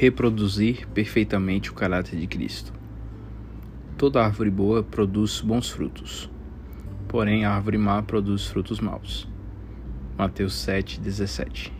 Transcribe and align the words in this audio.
reproduzir 0.00 0.88
perfeitamente 0.94 1.70
o 1.70 1.74
caráter 1.74 2.18
de 2.18 2.26
Cristo. 2.26 2.72
Toda 3.98 4.24
árvore 4.24 4.48
boa 4.48 4.82
produz 4.82 5.42
bons 5.42 5.68
frutos, 5.68 6.30
porém 7.06 7.44
a 7.44 7.54
árvore 7.54 7.76
má 7.76 8.02
produz 8.02 8.46
frutos 8.46 8.80
maus. 8.80 9.28
Mateus 10.16 10.54
7:17. 10.54 11.70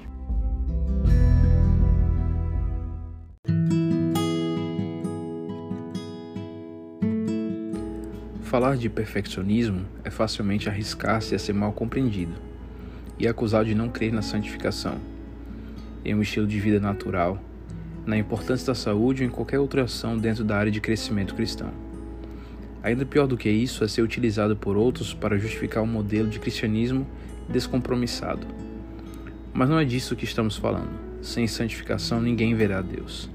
Falar 8.43 8.77
de 8.77 8.91
perfeccionismo 8.91 9.87
é 10.05 10.11
facilmente 10.11 10.69
arriscar-se 10.69 11.35
a 11.35 11.39
ser 11.39 11.55
mal 11.55 11.73
compreendido 11.73 12.35
e 13.19 13.27
acusado 13.27 13.65
de 13.65 13.75
não 13.75 13.89
crer 13.89 14.13
na 14.13 14.21
santificação, 14.21 14.99
em 16.05 16.15
um 16.15 16.21
estilo 16.21 16.47
de 16.47 16.61
vida 16.61 16.79
natural 16.79 17.41
na 18.07 18.17
importância 18.17 18.67
da 18.67 18.75
saúde 18.75 19.23
ou 19.23 19.29
em 19.29 19.33
qualquer 19.33 19.59
outra 19.59 19.85
ação 19.85 20.17
dentro 20.17 20.45
da 20.45 20.57
área 20.57 20.73
de 20.73 20.81
crescimento 20.81 21.35
cristão. 21.35 21.71
Ainda 22.83 23.05
pior 23.05 23.27
do 23.27 23.37
que 23.37 23.51
isso 23.51 23.85
é 23.85 23.89
ser 23.89 24.03
utilizado 24.03 24.57
por 24.57 24.77
outros 24.77 25.13
para 25.13 25.39
justificar 25.39 25.83
um 25.83 25.87
modelo 25.87 26.29
de 26.29 26.39
cristianismo 26.39 27.07
descompromissado. 27.49 28.47
Mas 29.53 29.69
não 29.69 29.79
é 29.79 29.85
disso 29.85 30.17
que 30.17 30.25
estamos 30.25 30.57
falando. 30.57 30.91
Sem 31.21 31.47
santificação 31.47 32.21
ninguém 32.21 32.55
verá 32.55 32.81
Deus. 32.81 33.29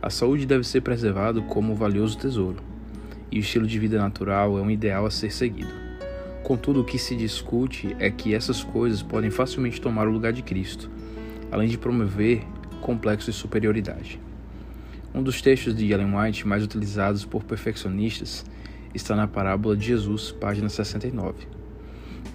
A 0.00 0.08
saúde 0.08 0.46
deve 0.46 0.64
ser 0.64 0.80
preservada 0.80 1.40
como 1.42 1.72
um 1.72 1.76
valioso 1.76 2.16
tesouro, 2.16 2.62
e 3.30 3.38
o 3.38 3.40
estilo 3.40 3.66
de 3.66 3.78
vida 3.78 3.98
natural 3.98 4.56
é 4.56 4.62
um 4.62 4.70
ideal 4.70 5.04
a 5.04 5.10
ser 5.10 5.32
seguido. 5.32 5.72
Contudo, 6.42 6.80
o 6.80 6.84
que 6.84 6.98
se 6.98 7.14
discute 7.14 7.94
é 7.98 8.10
que 8.10 8.34
essas 8.34 8.62
coisas 8.62 9.02
podem 9.02 9.30
facilmente 9.30 9.80
tomar 9.80 10.08
o 10.08 10.10
lugar 10.10 10.32
de 10.32 10.42
Cristo, 10.42 10.90
além 11.50 11.68
de 11.68 11.76
promover 11.76 12.42
complexo 12.80 13.30
de 13.30 13.36
superioridade. 13.36 14.20
Um 15.14 15.22
dos 15.22 15.42
textos 15.42 15.74
de 15.74 15.92
Ellen 15.92 16.16
White 16.16 16.46
mais 16.46 16.62
utilizados 16.62 17.24
por 17.24 17.44
perfeccionistas 17.44 18.44
está 18.94 19.14
na 19.14 19.26
parábola 19.26 19.76
de 19.76 19.86
Jesus, 19.86 20.32
página 20.32 20.68
69. 20.68 21.46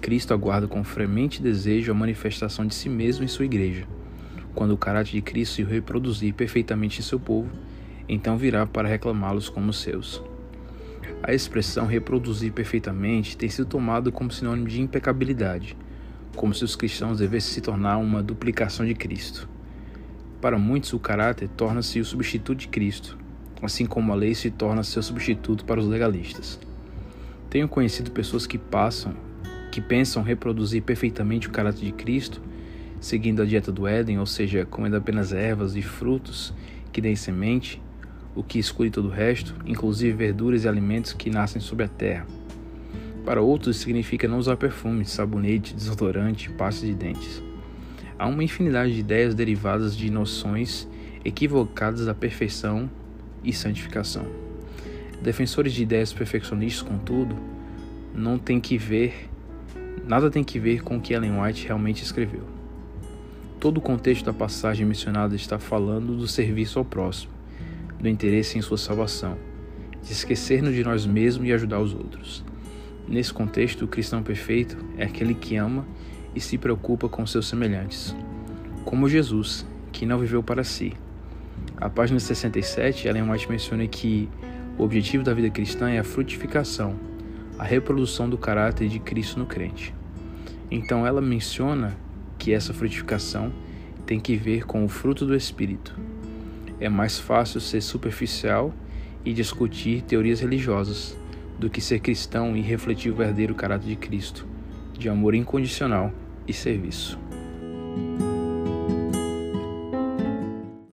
Cristo 0.00 0.34
aguarda 0.34 0.66
com 0.68 0.84
fremente 0.84 1.42
desejo 1.42 1.90
a 1.90 1.94
manifestação 1.94 2.66
de 2.66 2.74
si 2.74 2.88
mesmo 2.88 3.24
em 3.24 3.28
sua 3.28 3.44
igreja. 3.44 3.86
Quando 4.54 4.72
o 4.72 4.76
caráter 4.76 5.12
de 5.12 5.22
Cristo 5.22 5.56
se 5.56 5.64
reproduzir 5.64 6.34
perfeitamente 6.34 7.00
em 7.00 7.02
seu 7.02 7.18
povo, 7.18 7.50
então 8.08 8.36
virá 8.36 8.66
para 8.66 8.88
reclamá-los 8.88 9.48
como 9.48 9.72
seus. 9.72 10.22
A 11.22 11.32
expressão 11.32 11.86
reproduzir 11.86 12.52
perfeitamente 12.52 13.36
tem 13.36 13.48
sido 13.48 13.66
tomada 13.66 14.12
como 14.12 14.30
sinônimo 14.30 14.68
de 14.68 14.80
impecabilidade, 14.80 15.76
como 16.36 16.54
se 16.54 16.62
os 16.64 16.76
cristãos 16.76 17.18
devessem 17.18 17.54
se 17.54 17.60
tornar 17.60 17.96
uma 17.96 18.22
duplicação 18.22 18.84
de 18.84 18.94
Cristo. 18.94 19.48
Para 20.46 20.60
muitos, 20.60 20.92
o 20.92 21.00
caráter 21.00 21.48
torna-se 21.56 21.98
o 21.98 22.04
substituto 22.04 22.60
de 22.60 22.68
Cristo, 22.68 23.18
assim 23.60 23.84
como 23.84 24.12
a 24.12 24.14
lei 24.14 24.32
se 24.32 24.48
torna 24.48 24.84
seu 24.84 25.02
substituto 25.02 25.64
para 25.64 25.80
os 25.80 25.88
legalistas. 25.88 26.60
Tenho 27.50 27.66
conhecido 27.66 28.12
pessoas 28.12 28.46
que 28.46 28.56
passam, 28.56 29.12
que 29.72 29.80
pensam 29.80 30.22
reproduzir 30.22 30.84
perfeitamente 30.84 31.48
o 31.48 31.50
caráter 31.50 31.86
de 31.86 31.90
Cristo, 31.90 32.40
seguindo 33.00 33.42
a 33.42 33.44
dieta 33.44 33.72
do 33.72 33.88
Éden, 33.88 34.20
ou 34.20 34.26
seja, 34.26 34.64
comendo 34.64 34.96
apenas 34.96 35.32
ervas 35.32 35.74
e 35.74 35.82
frutos 35.82 36.54
que 36.92 37.00
deem 37.00 37.16
semente, 37.16 37.82
o 38.32 38.40
que 38.44 38.60
exclui 38.60 38.88
todo 38.88 39.08
o 39.08 39.10
resto, 39.10 39.52
inclusive 39.66 40.12
verduras 40.12 40.62
e 40.62 40.68
alimentos 40.68 41.12
que 41.12 41.28
nascem 41.28 41.60
sobre 41.60 41.86
a 41.86 41.88
terra. 41.88 42.24
Para 43.24 43.42
outros, 43.42 43.78
significa 43.78 44.28
não 44.28 44.38
usar 44.38 44.56
perfume, 44.56 45.04
sabonete, 45.06 45.74
desodorante, 45.74 46.50
pasta 46.50 46.86
de 46.86 46.94
dentes. 46.94 47.45
Há 48.18 48.26
uma 48.26 48.42
infinidade 48.42 48.94
de 48.94 49.00
ideias 49.00 49.34
derivadas 49.34 49.94
de 49.94 50.08
noções 50.10 50.88
equivocadas 51.22 52.06
da 52.06 52.14
perfeição 52.14 52.90
e 53.44 53.52
santificação. 53.52 54.24
Defensores 55.22 55.72
de 55.72 55.82
ideias 55.82 56.12
perfeccionistas, 56.12 56.82
contudo, 56.82 57.36
não 58.14 58.38
tem 58.38 58.58
que 58.58 58.78
ver, 58.78 59.28
nada 60.06 60.30
tem 60.30 60.42
que 60.42 60.58
ver 60.58 60.82
com 60.82 60.96
o 60.96 61.00
que 61.00 61.12
Ellen 61.12 61.40
White 61.40 61.66
realmente 61.66 62.02
escreveu. 62.02 62.44
Todo 63.60 63.78
o 63.78 63.80
contexto 63.82 64.24
da 64.24 64.32
passagem 64.32 64.86
mencionada 64.86 65.36
está 65.36 65.58
falando 65.58 66.16
do 66.16 66.26
serviço 66.26 66.78
ao 66.78 66.84
próximo, 66.84 67.32
do 68.00 68.08
interesse 68.08 68.56
em 68.56 68.62
sua 68.62 68.78
salvação, 68.78 69.36
de 70.02 70.12
esquecer-nos 70.12 70.74
de 70.74 70.82
nós 70.82 71.04
mesmos 71.04 71.46
e 71.46 71.52
ajudar 71.52 71.80
os 71.80 71.92
outros. 71.92 72.42
Nesse 73.06 73.32
contexto, 73.32 73.84
o 73.84 73.88
cristão 73.88 74.22
perfeito 74.22 74.76
é 74.96 75.04
aquele 75.04 75.34
que 75.34 75.56
ama 75.56 75.86
e 76.36 76.40
se 76.40 76.58
preocupa 76.58 77.08
com 77.08 77.26
seus 77.26 77.48
semelhantes, 77.48 78.14
como 78.84 79.08
Jesus, 79.08 79.66
que 79.90 80.04
não 80.04 80.18
viveu 80.18 80.42
para 80.42 80.62
si. 80.62 80.92
A 81.78 81.88
página 81.88 82.20
67, 82.20 83.08
Ellen 83.08 83.30
White 83.30 83.50
menciona 83.50 83.86
que 83.86 84.28
o 84.78 84.84
objetivo 84.84 85.24
da 85.24 85.32
vida 85.32 85.48
cristã 85.48 85.88
é 85.88 85.98
a 85.98 86.04
frutificação, 86.04 86.94
a 87.58 87.64
reprodução 87.64 88.28
do 88.28 88.36
caráter 88.36 88.86
de 88.86 88.98
Cristo 88.98 89.38
no 89.38 89.46
crente. 89.46 89.94
Então 90.70 91.06
ela 91.06 91.22
menciona 91.22 91.96
que 92.38 92.52
essa 92.52 92.74
frutificação 92.74 93.50
tem 94.04 94.20
que 94.20 94.36
ver 94.36 94.66
com 94.66 94.84
o 94.84 94.88
fruto 94.88 95.24
do 95.24 95.34
Espírito. 95.34 95.96
É 96.78 96.88
mais 96.90 97.18
fácil 97.18 97.60
ser 97.60 97.80
superficial 97.80 98.74
e 99.24 99.32
discutir 99.32 100.02
teorias 100.02 100.40
religiosas 100.40 101.16
do 101.58 101.70
que 101.70 101.80
ser 101.80 102.00
cristão 102.00 102.54
e 102.54 102.60
refletir 102.60 103.10
o 103.10 103.16
verdadeiro 103.16 103.54
caráter 103.54 103.88
de 103.88 103.96
Cristo, 103.96 104.46
de 104.92 105.08
amor 105.08 105.34
incondicional 105.34 106.12
e 106.46 106.52
serviço. 106.52 107.18